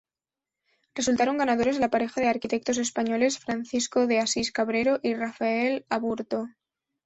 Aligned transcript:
Resultaron 0.95 1.37
ganadores 1.37 1.77
la 1.77 1.91
pareja 1.91 2.19
de 2.19 2.27
arquitectos 2.27 2.79
españoles 2.79 3.37
Francisco 3.37 4.07
de 4.07 4.17
Asís 4.19 4.51
Cabrero 4.51 4.99
y 5.03 5.13
Rafael 5.13 5.85
Aburto. 5.89 6.47